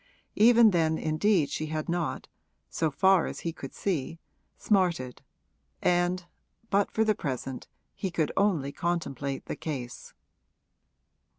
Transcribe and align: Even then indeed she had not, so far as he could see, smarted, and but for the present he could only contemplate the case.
Even 0.35 0.71
then 0.71 0.97
indeed 0.97 1.51
she 1.51 1.67
had 1.67 1.87
not, 1.87 2.27
so 2.71 2.89
far 2.89 3.27
as 3.27 3.41
he 3.41 3.53
could 3.53 3.71
see, 3.75 4.19
smarted, 4.57 5.21
and 5.79 6.25
but 6.71 6.89
for 6.89 7.03
the 7.03 7.13
present 7.13 7.67
he 7.93 8.09
could 8.09 8.31
only 8.35 8.71
contemplate 8.71 9.45
the 9.45 9.55
case. 9.55 10.15